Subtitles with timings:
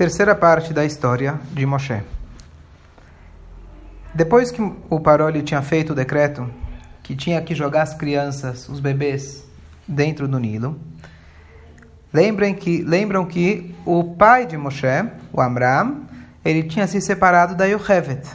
[0.00, 2.00] Terceira parte da história de Moshe.
[4.14, 6.48] Depois que o Paroli tinha feito o decreto
[7.02, 9.44] que tinha que jogar as crianças, os bebês,
[9.86, 10.80] dentro do Nilo,
[12.10, 14.86] lembrem que, lembram que o pai de Moshe,
[15.30, 16.06] o Amram,
[16.42, 18.26] ele tinha se separado da Yochevet.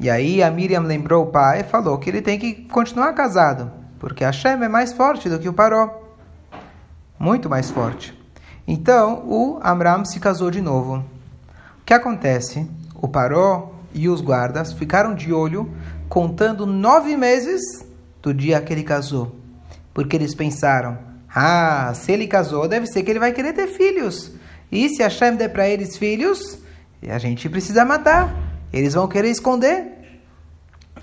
[0.00, 3.70] E aí a Miriam lembrou o pai e falou que ele tem que continuar casado,
[4.00, 6.02] porque Hashem é mais forte do que o Paró.
[7.16, 8.19] Muito mais forte.
[8.66, 11.04] Então o Amram se casou de novo.
[11.80, 12.68] O que acontece?
[12.94, 15.70] O Paró e os guardas ficaram de olho
[16.08, 17.60] contando nove meses
[18.22, 19.34] do dia que ele casou.
[19.92, 20.98] Porque eles pensaram:
[21.34, 24.32] ah, se ele casou, deve ser que ele vai querer ter filhos.
[24.70, 26.58] E se Hashem der para eles filhos,
[27.08, 28.32] a gente precisa matar.
[28.72, 30.20] Eles vão querer esconder.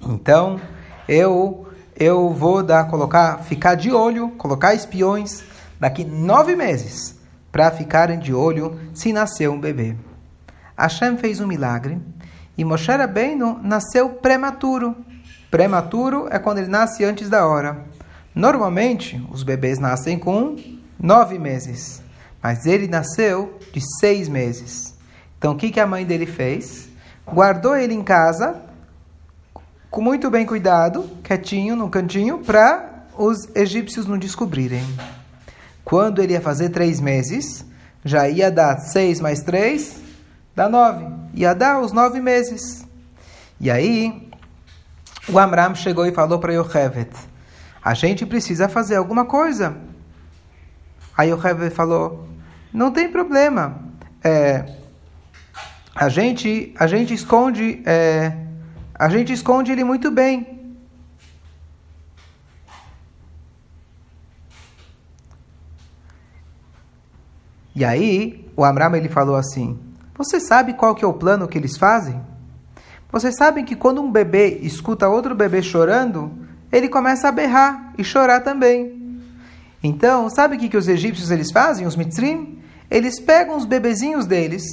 [0.01, 0.59] Então,
[1.07, 1.65] eu
[1.99, 5.43] eu vou dar, colocar, ficar de olho, colocar espiões
[5.79, 7.16] daqui nove meses
[7.57, 9.95] para ficarem de olho se nasceu um bebê.
[10.77, 11.99] Hashem fez um milagre
[12.55, 14.95] e Moshe Rabbeinu nasceu prematuro.
[15.49, 17.83] Prematuro é quando ele nasce antes da hora.
[18.35, 20.55] Normalmente, os bebês nascem com
[20.99, 21.99] nove meses,
[22.43, 24.95] mas ele nasceu de seis meses.
[25.39, 26.87] Então, o que, que a mãe dele fez?
[27.25, 28.61] Guardou ele em casa,
[29.89, 34.85] com muito bem cuidado, quietinho no cantinho, para os egípcios não descobrirem.
[35.87, 37.65] Quando ele ia fazer três meses,
[38.03, 39.95] já ia dar seis mais três,
[40.53, 41.07] dá nove.
[41.33, 42.85] Ia dar os nove meses.
[43.57, 44.29] E aí,
[45.29, 47.09] o Amram chegou e falou para Yochevet,
[47.81, 49.77] a gente precisa fazer alguma coisa.
[51.17, 52.27] Aí Yochevet falou,
[52.73, 53.79] não tem problema.
[54.21, 54.65] É,
[55.95, 58.33] a gente, a gente esconde, é,
[58.93, 60.56] a gente esconde ele muito bem.
[67.77, 69.77] E aí, o Amram ele falou assim:
[70.17, 72.19] Você sabe qual que é o plano que eles fazem?
[73.11, 76.31] Vocês sabem que quando um bebê escuta outro bebê chorando,
[76.71, 79.21] ele começa a berrar e chorar também.
[79.83, 82.57] Então, sabe o que, que os egípcios eles fazem, os mitzrim?
[82.89, 84.63] Eles pegam os bebezinhos deles,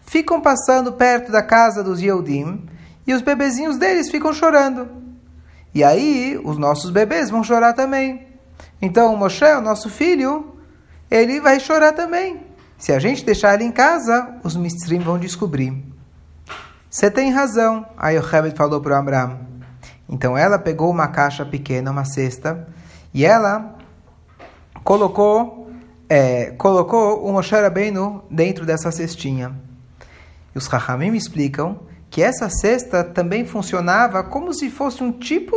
[0.00, 2.66] ficam passando perto da casa dos Yehudim,
[3.06, 4.88] e os bebezinhos deles ficam chorando.
[5.72, 8.26] E aí, os nossos bebês vão chorar também.
[8.82, 10.49] Então, Moshe, o nosso filho,
[11.10, 12.40] ele vai chorar também.
[12.78, 15.84] Se a gente deixar ele em casa, os mistrim vão descobrir.
[16.88, 19.40] Você tem razão, aí o Herbert falou para Abraão.
[20.08, 22.66] Então ela pegou uma caixa pequena, uma cesta,
[23.12, 23.76] e ela
[24.82, 25.70] colocou,
[26.08, 29.54] é, colocou o Moshe Rabbeinu dentro dessa cestinha.
[30.54, 35.54] E os Rahamim explicam que essa cesta também funcionava como se fosse um tipo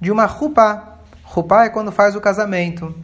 [0.00, 0.98] de uma rupa.
[1.24, 2.94] Rupa é quando faz o casamento.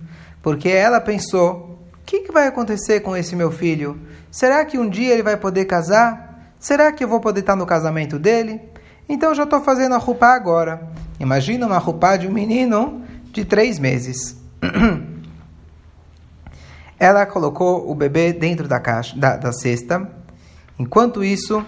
[0.42, 1.69] Porque ela pensou,
[2.10, 3.96] que, que vai acontecer com esse meu filho?
[4.32, 6.52] Será que um dia ele vai poder casar?
[6.58, 8.60] Será que eu vou poder estar no casamento dele?
[9.08, 10.88] Então já estou fazendo a roupa agora.
[11.20, 14.36] Imagina uma roupa de um menino de três meses.
[16.98, 20.10] Ela colocou o bebê dentro da caixa, da, da cesta.
[20.80, 21.64] Enquanto isso,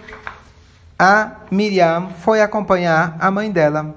[0.99, 3.95] a Miriam foi acompanhar a mãe dela.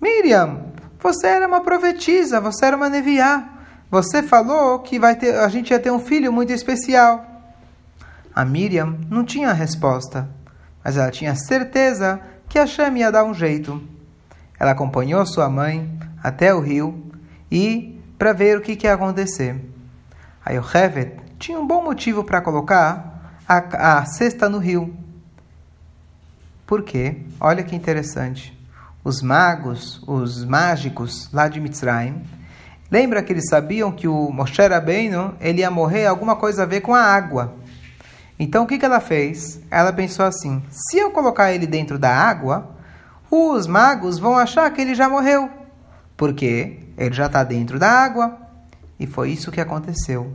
[0.00, 0.62] Miriam,
[0.98, 3.57] você era uma profetisa, você era uma neviá.
[3.90, 7.24] Você falou que vai ter, a gente ia ter um filho muito especial.
[8.34, 10.28] A Miriam não tinha resposta,
[10.84, 13.82] mas ela tinha certeza que Hashem ia dar um jeito.
[14.60, 17.10] Ela acompanhou sua mãe até o rio
[17.50, 19.58] e para ver o que, que ia acontecer.
[20.44, 24.94] A Yochevet tinha um bom motivo para colocar a, a cesta no rio.
[26.66, 27.22] Por quê?
[27.40, 28.54] Olha que interessante.
[29.02, 32.22] Os magos, os mágicos lá de Mitzrayim,
[32.90, 36.80] Lembra que eles sabiam que o Moshe Rabbeinu ele ia morrer alguma coisa a ver
[36.80, 37.54] com a água.
[38.38, 39.60] Então o que, que ela fez?
[39.70, 42.70] Ela pensou assim: se eu colocar ele dentro da água,
[43.30, 45.50] os magos vão achar que ele já morreu,
[46.16, 48.38] porque ele já está dentro da água.
[48.98, 50.32] E foi isso que aconteceu.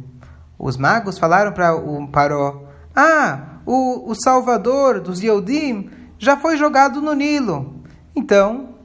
[0.58, 2.66] Os magos falaram para o Paró:
[2.96, 5.90] Ah, o, o Salvador dos Yehudim
[6.20, 7.82] já foi jogado no Nilo.
[8.16, 8.76] Então,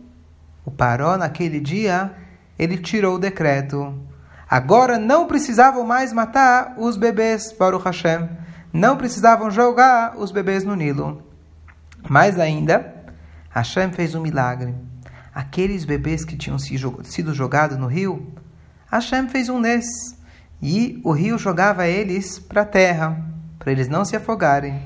[0.64, 2.14] o Paró naquele dia
[2.58, 3.94] ele tirou o decreto.
[4.50, 8.28] Agora não precisavam mais matar os bebês, Baruch Hashem.
[8.72, 11.22] Não precisavam jogar os bebês no Nilo.
[12.08, 12.94] Mais ainda,
[13.50, 14.74] Hashem fez um milagre.
[15.34, 18.32] Aqueles bebês que tinham sido jogados no rio,
[18.90, 19.86] Hashem fez um nes.
[20.60, 23.24] E o rio jogava eles para a terra,
[23.58, 24.82] para eles não se afogarem.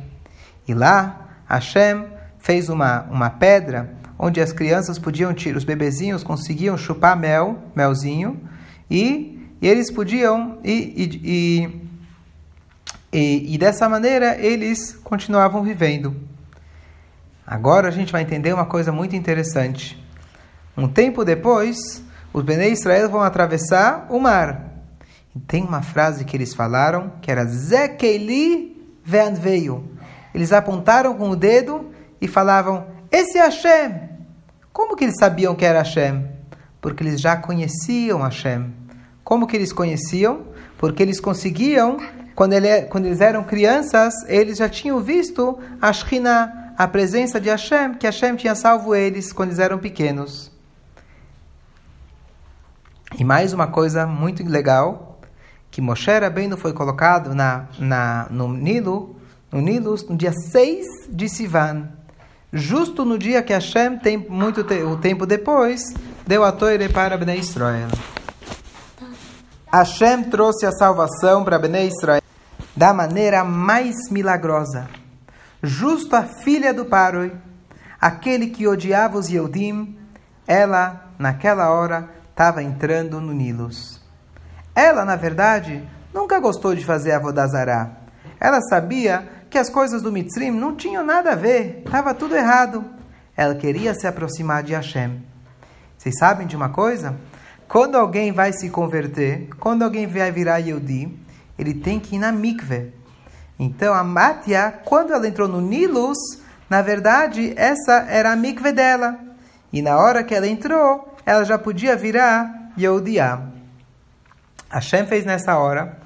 [0.68, 2.06] E lá, Hashem
[2.38, 8.40] fez uma, uma pedra onde as crianças podiam tirar, os bebezinhos conseguiam chupar mel, melzinho,
[8.88, 11.68] e, e eles podiam, e,
[13.12, 16.14] e, E, dessa maneira eles continuavam vivendo.
[17.44, 20.00] Agora a gente vai entender uma coisa muito interessante.
[20.76, 21.76] Um tempo depois,
[22.32, 24.70] os Bnei Israel vão atravessar o mar.
[25.34, 29.90] E tem uma frase que eles falaram que era Zekeli veio.
[30.32, 31.90] Eles apontaram com o dedo
[32.20, 34.11] e falavam: Esse é Hashem.
[34.72, 36.26] Como que eles sabiam que era Hashem?
[36.80, 38.72] Porque eles já conheciam Hashem.
[39.22, 40.46] Como que eles conheciam?
[40.78, 41.98] Porque eles conseguiam,
[42.34, 47.50] quando, ele, quando eles eram crianças, eles já tinham visto a Shekhinah, a presença de
[47.50, 50.50] Hashem, que Hashem tinha salvo eles quando eles eram pequenos.
[53.18, 55.20] E mais uma coisa muito legal,
[55.70, 59.16] que Moshe Rabbeinu foi colocado na, na, no Nilo,
[59.50, 61.90] no Nilo no dia 6 de Sivan,
[62.52, 65.80] justo no dia que Hashem, tem muito te, o tempo depois,
[66.26, 67.88] deu a Torre para Bnei Israel.
[69.72, 72.22] Hashem trouxe a salvação para Bnei Israel
[72.76, 74.88] da maneira mais milagrosa.
[75.62, 77.32] Justo a filha do Paroi,
[78.00, 79.96] aquele que odiava os Yehudim,
[80.46, 84.00] ela, naquela hora, estava entrando no Nilos.
[84.74, 87.90] Ela, na verdade, nunca gostou de fazer a Vodazará.
[88.40, 92.82] Ela sabia que as coisas do Mitzrim não tinham nada a ver, estava tudo errado.
[93.36, 95.22] Ela queria se aproximar de Hashem.
[95.98, 97.14] Vocês sabem de uma coisa?
[97.68, 101.14] Quando alguém vai se converter, quando alguém vai virar Yehudi,
[101.58, 102.94] ele tem que ir na mikve.
[103.58, 106.16] Então, a Matia, quando ela entrou no Nilus,
[106.68, 109.18] na verdade, essa era a mikve dela.
[109.70, 113.42] E na hora que ela entrou, ela já podia virar Yehudiá.
[114.70, 116.01] Hashem fez nessa hora.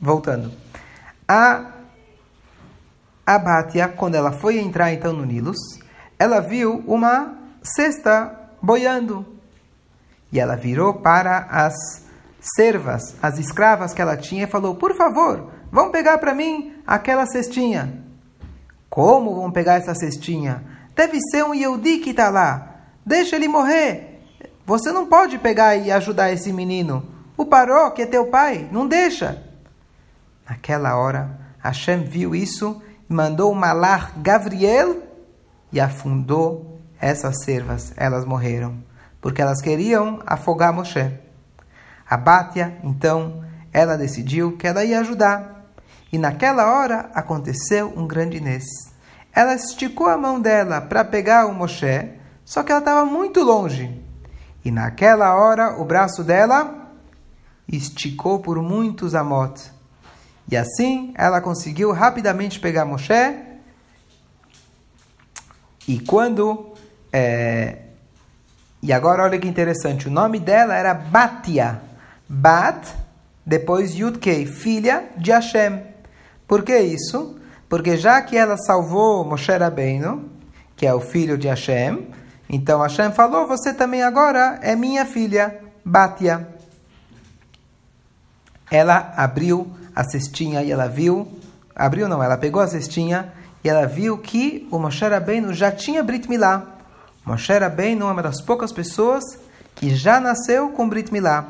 [0.00, 0.50] Voltando.
[1.28, 1.72] A
[3.26, 5.58] Abatia, quando ela foi entrar então no Nilus,
[6.18, 9.26] ela viu uma cesta boiando.
[10.32, 11.74] E ela virou para as
[12.40, 17.26] servas, as escravas que ela tinha, e falou: Por favor, vão pegar para mim aquela
[17.26, 18.02] cestinha.
[18.88, 20.64] Como vão pegar essa cestinha?
[20.96, 22.76] Deve ser um Yehudi que está lá.
[23.04, 24.22] Deixa ele morrer.
[24.66, 27.04] Você não pode pegar e ajudar esse menino.
[27.36, 29.49] O Paró, que é teu pai, não deixa.
[30.50, 35.00] Naquela hora, Hashem viu isso e mandou o malar Gabriel
[35.72, 37.92] e afundou essas servas.
[37.96, 38.82] Elas morreram,
[39.20, 41.16] porque elas queriam afogar Moshe.
[42.04, 45.70] A Bátia, então, ela decidiu que ela ia ajudar.
[46.12, 48.90] E naquela hora aconteceu um grande nesse.
[49.32, 52.10] Ela esticou a mão dela para pegar o Moshe,
[52.44, 54.04] só que ela estava muito longe.
[54.64, 56.90] E naquela hora o braço dela
[57.68, 59.78] esticou por muitos amot.
[60.50, 63.36] E assim ela conseguiu rapidamente pegar Moshe.
[65.86, 66.74] E quando.
[67.12, 67.78] É...
[68.82, 71.80] E agora olha que interessante: o nome dela era Batia.
[72.28, 72.94] Bat,
[73.44, 75.82] depois Yudkei, filha de Hashem.
[76.46, 77.38] Por que isso?
[77.68, 80.30] Porque já que ela salvou Moshe Rabbeinu,
[80.76, 82.08] que é o filho de Hashem,
[82.48, 86.48] então Hashem falou: Você também agora é minha filha, Batia.
[88.68, 91.28] Ela abriu a cestinha e ela viu,
[91.74, 93.32] abriu não, ela pegou a cestinha
[93.62, 96.66] e ela viu que o Moshe Rabbeinu já tinha Brit Milá.
[97.24, 99.22] Moshe Rabbeinu é uma das poucas pessoas
[99.74, 101.46] que já nasceu com Brit Milá.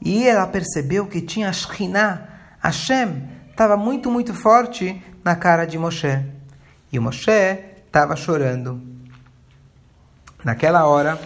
[0.00, 2.28] E ela percebeu que tinha a Shekhinah,
[2.60, 6.22] Hashem, estava muito, muito forte na cara de Moshe.
[6.92, 7.30] E o Moshe
[7.86, 8.82] estava chorando.
[10.44, 11.18] Naquela hora,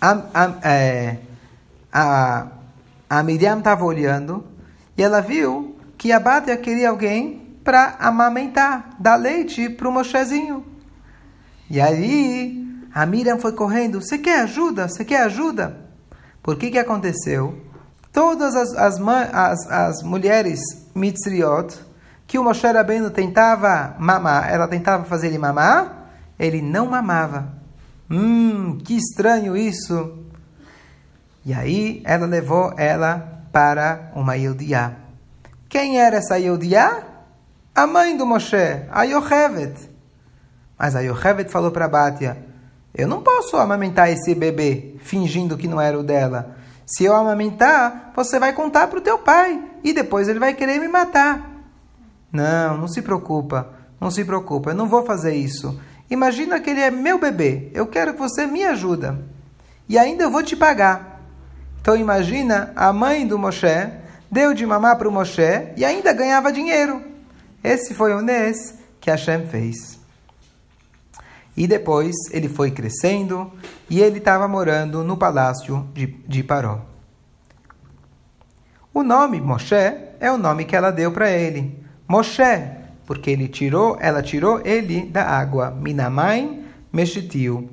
[0.00, 1.18] a, a, é,
[1.92, 2.46] a,
[3.10, 4.44] a Miriam estava olhando
[4.98, 10.66] e ela viu que a Bátia queria alguém para amamentar, dar leite para o Moshezinho.
[11.70, 14.88] E aí a Miriam foi correndo: Você quer ajuda?
[14.88, 15.86] Você quer ajuda?
[16.42, 17.62] Por que que aconteceu?
[18.12, 20.58] Todas as, as, as, as mulheres
[20.96, 21.78] mitzriot
[22.26, 27.52] que o Moshe Rabbeinu tentava mamar, ela tentava fazer ele mamar, ele não mamava.
[28.10, 30.24] Hum, que estranho isso.
[31.46, 34.92] E aí ela levou ela para uma Yeudiá.
[35.68, 37.02] Quem era essa Yeudiá?
[37.74, 39.74] A mãe do Moshe, a Yochevet.
[40.78, 42.36] Mas a Yochevet falou para Batia,
[42.94, 46.54] eu não posso amamentar esse bebê fingindo que não era o dela.
[46.86, 50.78] Se eu amamentar, você vai contar para o teu pai e depois ele vai querer
[50.78, 51.50] me matar.
[52.30, 55.80] Não, não se preocupa, não se preocupa, eu não vou fazer isso.
[56.08, 59.18] Imagina que ele é meu bebê, eu quero que você me ajuda.
[59.88, 61.07] E ainda eu vou te pagar.
[61.80, 63.90] Então imagina, a mãe do Moshe
[64.30, 67.02] deu de mamar para o Moshe e ainda ganhava dinheiro.
[67.62, 69.98] Esse foi o Nes que Hashem fez.
[71.56, 73.52] E depois ele foi crescendo
[73.90, 76.80] e ele estava morando no palácio de, de Paró.
[78.94, 81.84] O nome Moshe é o nome que ela deu para ele.
[82.06, 82.42] Moshe,
[83.06, 85.70] porque ele tirou, ela tirou ele da água.
[85.70, 87.68] Minamaim Meshitiu.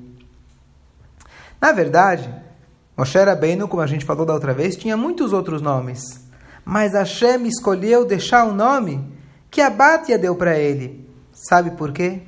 [1.60, 2.30] Na verdade,
[2.98, 6.02] Moshe Rabbeinu, como a gente falou da outra vez, tinha muitos outros nomes.
[6.64, 9.06] Mas Hashem escolheu deixar o nome
[9.52, 11.08] que a Bátia deu para ele.
[11.34, 12.22] Sabe por quê?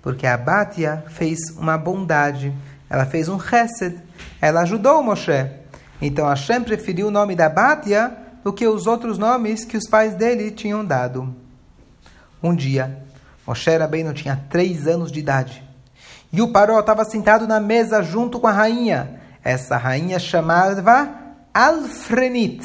[0.00, 2.54] Porque a Bátia fez uma bondade.
[2.88, 3.98] Ela fez um chesed.
[4.40, 5.50] Ela ajudou o Moshe.
[6.00, 10.14] Então Hashem preferiu o nome da Bátia do que os outros nomes que os pais
[10.14, 11.34] dele tinham dado.
[12.42, 13.04] Um dia,
[13.46, 15.62] Moshe Rabbeinu tinha três anos de idade.
[16.32, 19.21] E o Paró estava sentado na mesa junto com a rainha.
[19.42, 21.08] Essa rainha chamava
[21.52, 22.64] Alfrenit.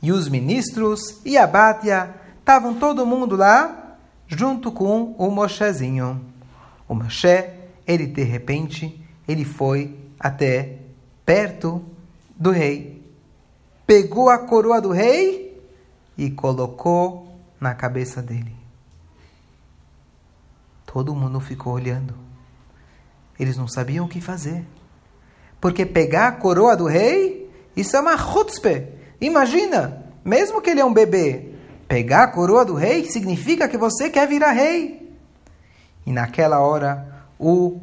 [0.00, 3.96] E os ministros e a Bátia estavam todo mundo lá
[4.28, 6.24] junto com o Moshezinho.
[6.88, 7.50] O Moshe,
[7.86, 10.78] ele de repente, ele foi até
[11.26, 11.84] perto
[12.36, 13.04] do rei.
[13.86, 15.60] Pegou a coroa do rei
[16.16, 18.54] e colocou na cabeça dele.
[20.86, 22.14] Todo mundo ficou olhando.
[23.38, 24.64] Eles não sabiam o que fazer.
[25.60, 28.86] Porque pegar a coroa do rei, isso é uma chutzpe.
[29.20, 31.52] Imagina, mesmo que ele é um bebê,
[31.86, 35.12] pegar a coroa do rei significa que você quer virar rei.
[36.06, 37.80] E naquela hora, o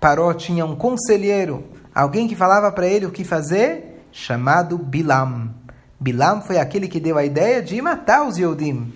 [0.00, 1.64] Paró tinha um conselheiro,
[1.94, 5.54] alguém que falava para ele o que fazer, chamado Bilam.
[5.98, 8.92] Bilam foi aquele que deu a ideia de matar os Yodim.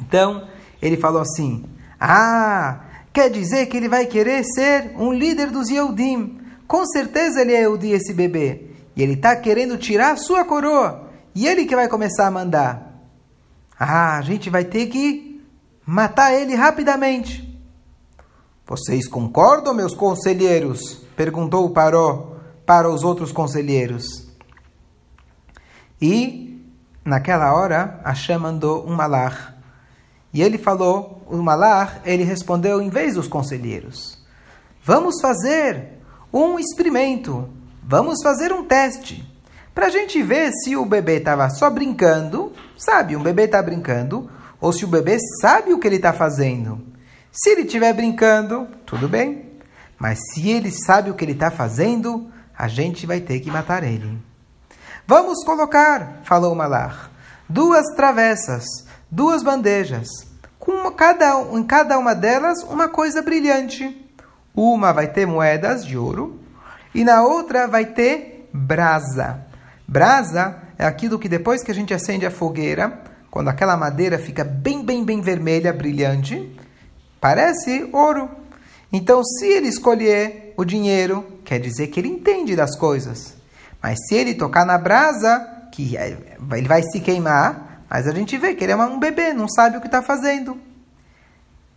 [0.00, 0.48] Então,
[0.82, 1.64] ele falou assim:
[2.00, 2.80] Ah,
[3.12, 6.39] Quer dizer que ele vai querer ser um líder dos Yehudim.
[6.70, 8.70] Com certeza ele é Yehudi, esse bebê.
[8.94, 11.10] E ele está querendo tirar a sua coroa.
[11.34, 12.94] E ele que vai começar a mandar.
[13.76, 15.44] Ah, a gente vai ter que
[15.84, 17.60] matar ele rapidamente.
[18.64, 20.98] Vocês concordam, meus conselheiros?
[21.16, 24.28] Perguntou o Paró para os outros conselheiros.
[26.00, 26.64] E,
[27.04, 29.54] naquela hora, Hashem mandou um malach.
[30.32, 34.24] E ele falou o malar, ele respondeu em vez dos conselheiros:
[34.84, 35.99] Vamos fazer
[36.32, 37.48] um experimento,
[37.82, 39.26] vamos fazer um teste,
[39.74, 44.30] para a gente ver se o bebê estava só brincando, sabe, um bebê está brincando,
[44.60, 46.80] ou se o bebê sabe o que ele está fazendo.
[47.32, 49.50] Se ele estiver brincando, tudo bem,
[49.98, 53.84] mas se ele sabe o que ele está fazendo, a gente vai ter que matar
[53.84, 54.18] ele.
[55.06, 57.10] Vamos colocar, falou malar,
[57.48, 58.64] duas travessas,
[59.10, 60.08] duas bandejas
[60.58, 64.09] com cada, em cada uma delas uma coisa brilhante.
[64.54, 66.40] Uma vai ter moedas de ouro
[66.94, 69.46] e na outra vai ter brasa.
[69.86, 74.42] Brasa é aquilo que depois que a gente acende a fogueira, quando aquela madeira fica
[74.42, 76.56] bem, bem, bem vermelha, brilhante,
[77.20, 78.28] parece ouro.
[78.92, 83.34] Então, se ele escolher o dinheiro, quer dizer que ele entende das coisas.
[83.80, 85.38] Mas se ele tocar na brasa,
[85.70, 86.16] que é,
[86.52, 89.76] ele vai se queimar, mas a gente vê que ele é um bebê, não sabe
[89.76, 90.58] o que está fazendo.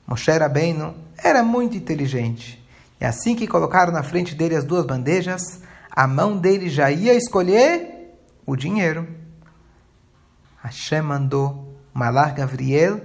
[0.08, 2.63] Moshe Rabbeinu era muito inteligente.
[3.00, 7.14] E assim que colocaram na frente dele as duas bandejas, a mão dele já ia
[7.14, 9.08] escolher o dinheiro.
[10.64, 13.02] Hashem mandou o Malar Gabriel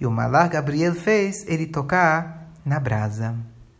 [0.00, 3.36] e o Malar Gabriel fez ele tocar na brasa.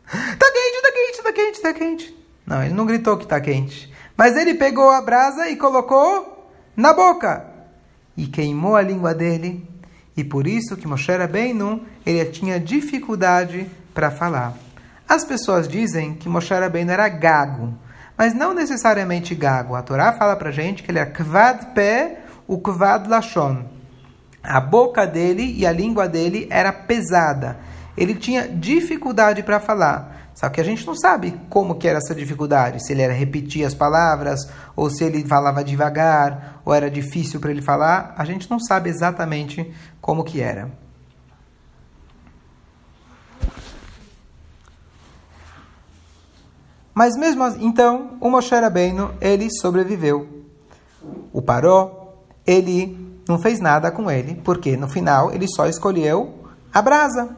[0.07, 2.25] Tá quente, tá quente, tá quente, tá quente.
[2.47, 3.93] Não, ele não gritou que tá quente.
[4.17, 7.47] Mas ele pegou a brasa e colocou na boca
[8.17, 9.67] e queimou a língua dele.
[10.17, 14.57] E por isso que Moshe Rabbeinu, ele tinha dificuldade para falar.
[15.09, 17.75] As pessoas dizem que Moshe Rabbeinu era gago,
[18.17, 19.75] mas não necessariamente gago.
[19.75, 23.65] A Torá fala para gente que ele é kvad pé, o kvad lashon.
[24.43, 27.59] A boca dele e a língua dele era pesada.
[27.97, 30.31] Ele tinha dificuldade para falar.
[30.35, 33.65] Só que a gente não sabe como que era essa dificuldade, se ele era repetir
[33.65, 34.41] as palavras,
[34.75, 38.91] ou se ele falava devagar, ou era difícil para ele falar, a gente não sabe
[38.91, 40.84] exatamente como que era.
[46.95, 50.29] Mas mesmo assim, então, o Moshe Rabbeinu, ele sobreviveu.
[51.33, 52.15] O Paró,
[52.47, 52.97] ele
[53.29, 56.33] não fez nada com ele, porque no final ele só escolheu
[56.73, 57.37] a brasa.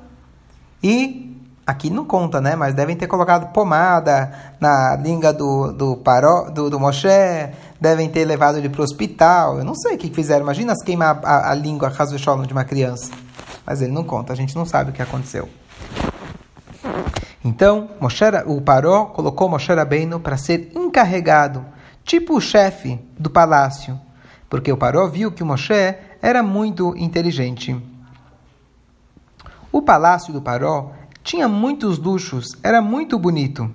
[0.83, 1.27] E
[1.67, 2.55] Aqui não conta, né?
[2.55, 7.09] Mas devem ter colocado pomada na língua do, do, paró, do, do Moshe,
[7.81, 9.59] devem ter levado ele para o hospital.
[9.59, 10.43] Eu não sei o que fizeram.
[10.43, 11.91] Imagina se queimar a, a, a língua
[12.47, 13.11] de uma criança.
[13.67, 15.49] Mas ele não conta, a gente não sabe o que aconteceu.
[17.47, 21.65] Então, Moshe, o Paró colocou Moshe Rabbeinu para ser encarregado,
[22.03, 23.97] tipo o chefe do palácio,
[24.51, 27.81] porque o Paró viu que o Moshe era muito inteligente.
[29.71, 30.91] O palácio do Paró
[31.23, 33.73] tinha muitos luxos, era muito bonito.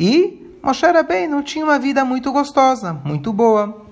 [0.00, 3.88] E Moshe Rabbeinu tinha uma vida muito gostosa, muito boa.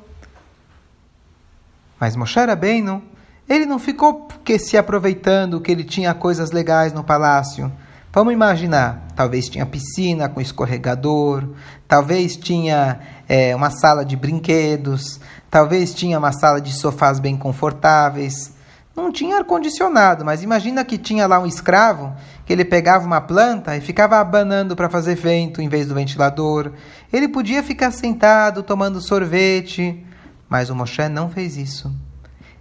[2.00, 3.02] Mas Moshe Rabbeinu,
[3.46, 7.70] ele não ficou que se aproveitando que ele tinha coisas legais no palácio.
[8.12, 11.44] Vamos imaginar, talvez tinha piscina com escorregador,
[11.86, 12.98] talvez tinha
[13.28, 18.52] é, uma sala de brinquedos, talvez tinha uma sala de sofás bem confortáveis.
[18.96, 22.12] Não tinha ar-condicionado, mas imagina que tinha lá um escravo
[22.44, 26.72] que ele pegava uma planta e ficava abanando para fazer vento em vez do ventilador.
[27.12, 30.04] Ele podia ficar sentado tomando sorvete,
[30.48, 31.94] mas o Moshe não fez isso.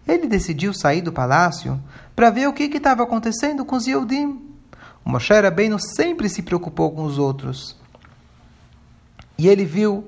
[0.08, 1.82] Ele decidiu sair do palácio
[2.16, 4.49] para ver o que estava acontecendo com os Yehudim.
[5.10, 7.76] O Moshe Rabbeinu sempre se preocupou com os outros.
[9.40, 10.08] E ele viu,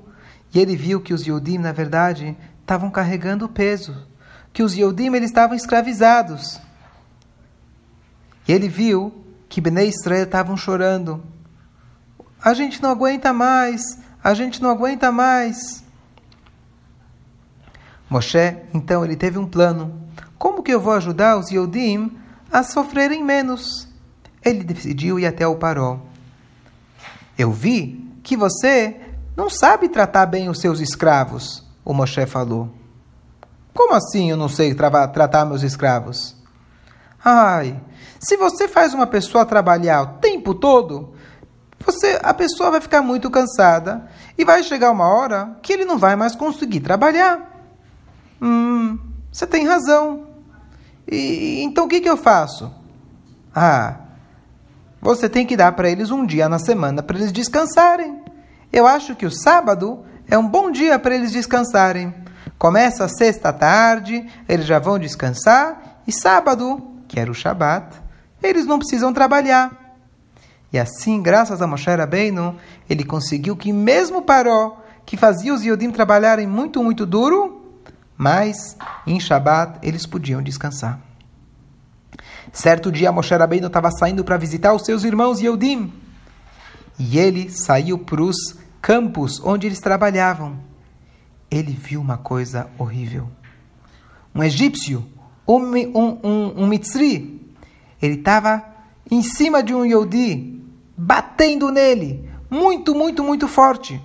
[0.54, 4.06] e ele viu que os Yehudim, na verdade, estavam carregando peso,
[4.52, 6.60] que os Yehudim eles estavam escravizados.
[8.46, 9.12] E ele viu
[9.48, 11.20] que Bnei Israel estavam chorando.
[12.40, 13.82] A gente não aguenta mais,
[14.22, 15.82] a gente não aguenta mais.
[18.08, 20.00] Moshe, então, ele teve um plano.
[20.38, 22.16] Como que eu vou ajudar os Yehudim
[22.52, 23.90] a sofrerem menos?
[24.44, 26.00] Ele decidiu ir até o Paró.
[27.38, 28.96] Eu vi que você
[29.36, 32.70] não sabe tratar bem os seus escravos, o Moshe falou.
[33.74, 36.36] Como assim eu não sei tra tratar meus escravos?
[37.24, 37.80] Ai,
[38.20, 41.14] se você faz uma pessoa trabalhar o tempo todo,
[41.84, 45.98] você, a pessoa vai ficar muito cansada e vai chegar uma hora que ele não
[45.98, 47.50] vai mais conseguir trabalhar.
[48.40, 48.98] Hum,
[49.30, 50.26] você tem razão.
[51.10, 52.72] E, então o que, que eu faço?
[53.54, 54.01] Ah,
[55.02, 58.22] você tem que dar para eles um dia na semana para eles descansarem.
[58.72, 62.14] Eu acho que o sábado é um bom dia para eles descansarem.
[62.56, 67.96] Começa a sexta tarde, eles já vão descansar, e sábado, que era o Shabat,
[68.40, 69.96] eles não precisam trabalhar.
[70.72, 72.56] E assim, graças a Moshe Rabbeinu,
[72.88, 77.74] ele conseguiu que mesmo Paró, que fazia os Yodim trabalharem muito, muito duro,
[78.16, 81.00] mas em Shabat eles podiam descansar.
[82.52, 85.90] Certo dia, Moshe Rabbeinu estava saindo para visitar os seus irmãos Yehudim.
[86.98, 88.36] E ele saiu para os
[88.80, 90.60] campos onde eles trabalhavam.
[91.50, 93.30] Ele viu uma coisa horrível.
[94.34, 95.04] Um egípcio,
[95.48, 97.40] um, um, um, um mitzri,
[98.00, 98.64] ele estava
[99.10, 100.60] em cima de um Yehudi,
[100.96, 104.00] batendo nele, muito, muito, muito forte.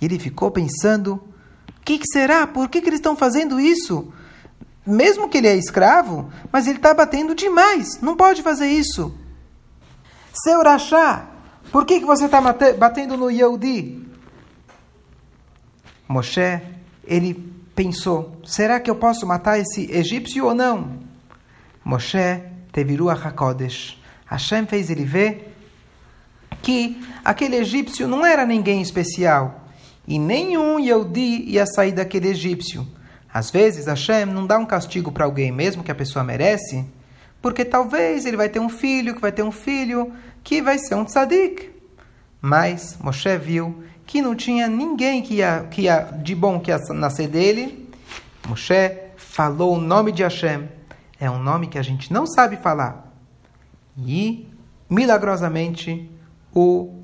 [0.00, 2.46] E ele ficou pensando: o que, que, será?
[2.46, 4.12] Por que, que eles estão fazendo isso?
[4.88, 8.00] Mesmo que ele é escravo, mas ele está batendo demais.
[8.00, 9.14] Não pode fazer isso.
[10.32, 11.26] Seu Rachá,
[11.70, 14.06] por que, que você está batendo no Yehudi?
[16.08, 16.62] Moshe,
[17.04, 17.34] ele
[17.74, 21.00] pensou, será que eu posso matar esse egípcio ou não?
[21.84, 23.98] Moshe teve Ruach HaKodesh.
[24.24, 25.54] Hashem fez ele ver
[26.62, 29.68] que aquele egípcio não era ninguém especial.
[30.06, 32.86] E nenhum Yehudi ia sair daquele egípcio.
[33.32, 36.84] Às vezes, Hashem não dá um castigo para alguém, mesmo que a pessoa merece,
[37.40, 40.12] porque talvez ele vai ter um filho, que vai ter um filho,
[40.42, 41.70] que vai ser um tzadik.
[42.40, 46.78] Mas Moshe viu que não tinha ninguém que ia, que ia, de bom que ia
[46.94, 47.88] nascer dele.
[48.48, 50.68] Moshe falou o nome de Hashem.
[51.20, 53.12] É um nome que a gente não sabe falar.
[53.96, 54.48] E,
[54.88, 56.10] milagrosamente,
[56.54, 57.02] o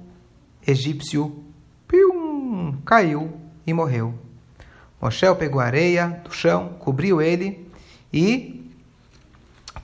[0.67, 1.45] egípcio
[1.87, 3.33] pium, caiu
[3.67, 4.24] e morreu.
[5.05, 7.71] Moshe pegou areia do chão, cobriu ele
[8.11, 8.73] e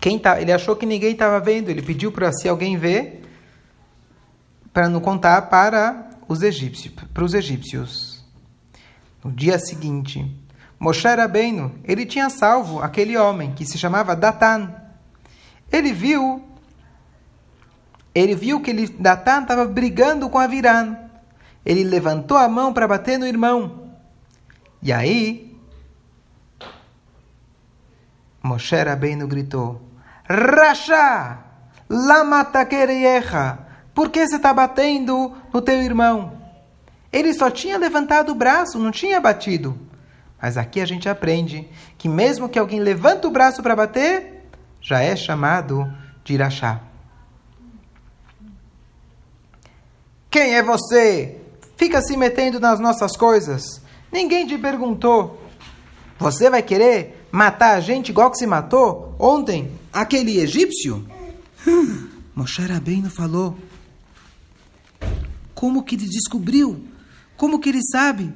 [0.01, 3.23] quem tá, ele achou que ninguém estava vendo, ele pediu para se alguém ver
[4.73, 8.25] para não contar para os egípcios, para os egípcios.
[9.23, 10.25] No dia seguinte,
[10.79, 14.75] Moshe Rabbeinu, ele tinha salvo aquele homem que se chamava Datan.
[15.71, 16.43] Ele viu
[18.15, 20.97] ele viu que ele, Datan estava brigando com Aviran.
[21.63, 23.90] Ele levantou a mão para bater no irmão.
[24.83, 25.57] E aí,
[28.43, 29.81] Moshe Rabbeinu gritou:
[30.29, 31.39] Rasha,
[31.89, 33.59] lama takereyecha,
[33.95, 36.41] por que você está batendo no teu irmão?
[37.13, 39.77] Ele só tinha levantado o braço, não tinha batido.
[40.41, 44.49] Mas aqui a gente aprende que mesmo que alguém levanta o braço para bater,
[44.81, 45.93] já é chamado
[46.25, 46.81] de Irachá.
[50.31, 51.41] Quem é você?
[51.77, 53.83] Fica se metendo nas nossas coisas.
[54.13, 55.41] Ninguém te perguntou.
[56.19, 61.07] Você vai querer matar a gente igual que se matou ontem aquele egípcio?
[61.67, 63.57] Hum, Moshe Rabbeinu falou.
[65.55, 66.85] Como que ele descobriu?
[67.37, 68.33] Como que ele sabe?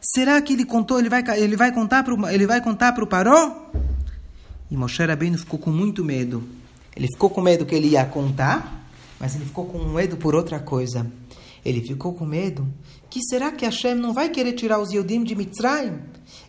[0.00, 0.98] Será que ele contou?
[0.98, 3.70] Ele vai, ele vai contar para ele vai contar para o Paró?
[4.70, 6.42] E Moshe Rabbeinu ficou com muito medo.
[6.96, 8.86] Ele ficou com medo que ele ia contar,
[9.18, 11.06] mas ele ficou com medo por outra coisa.
[11.64, 12.66] Ele ficou com medo.
[13.08, 16.00] Que será que Hashem não vai querer tirar os Yehudim de Mitzrayim?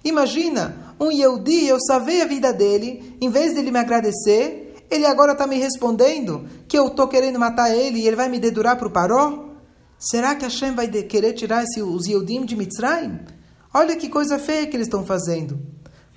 [0.03, 5.33] Imagina, um Yehudi, eu salvei a vida dele, em vez dele me agradecer, ele agora
[5.33, 8.87] está me respondendo que eu estou querendo matar ele e ele vai me dedurar para
[8.87, 9.49] o Paró?
[9.97, 13.19] Será que Hashem vai querer tirar esse, os Yehudim de Mitzrayim?
[13.73, 15.59] Olha que coisa feia que eles estão fazendo.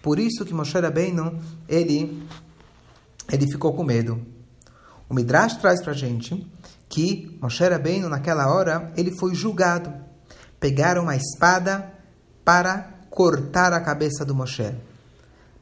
[0.02, 2.22] Por isso que Moshe Rabbeinu, ele,
[3.32, 4.20] ele ficou com medo.
[5.08, 6.46] O Midrash traz para gente
[6.96, 9.92] que Moshe Rabbeinu, naquela hora, ele foi julgado.
[10.58, 11.92] Pegaram uma espada
[12.42, 14.74] para cortar a cabeça do Moshe.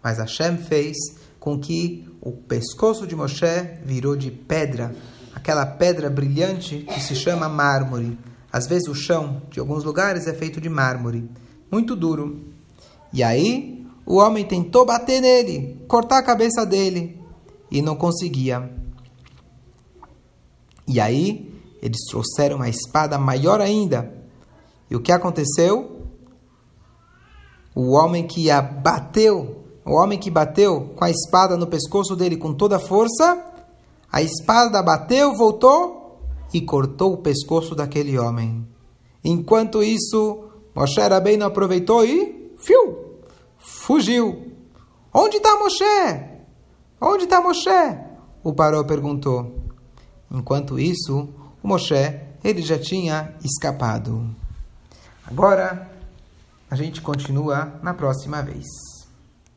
[0.01, 0.97] Mas Hashem fez
[1.41, 3.45] com que o pescoço de Moshe
[3.85, 4.95] virou de pedra,
[5.35, 8.17] aquela pedra brilhante que se chama mármore.
[8.53, 11.29] Às vezes o chão de alguns lugares é feito de mármore,
[11.69, 12.45] muito duro.
[13.13, 17.21] E aí o homem tentou bater nele, cortar a cabeça dele,
[17.73, 18.84] e não conseguia.
[20.87, 24.13] E aí eles trouxeram uma espada maior ainda.
[24.91, 26.03] E o que aconteceu?
[27.75, 32.55] O homem que abateu, o homem que bateu com a espada no pescoço dele com
[32.55, 33.45] toda a força,
[34.11, 36.21] a espada bateu, voltou
[36.53, 38.67] e cortou o pescoço daquele homem.
[39.25, 40.45] Enquanto isso,
[40.75, 41.01] Moshe
[41.39, 43.19] não aproveitou e fiu,
[43.59, 44.53] fugiu.
[45.13, 45.85] Onde está Moshe?
[47.01, 47.99] Onde está Moshe?
[48.43, 49.64] O Paró perguntou.
[50.35, 51.29] Enquanto isso,
[51.63, 51.95] o Moshe,
[52.43, 54.35] ele já tinha escapado.
[55.25, 55.89] Agora,
[56.69, 58.67] a gente continua na próxima vez.